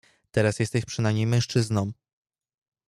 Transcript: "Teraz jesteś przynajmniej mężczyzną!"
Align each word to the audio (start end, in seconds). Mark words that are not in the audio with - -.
"Teraz 0.31 0.59
jesteś 0.59 0.85
przynajmniej 0.85 1.25
mężczyzną!" 1.27 1.91